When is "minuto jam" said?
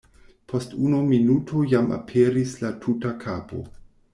1.11-1.91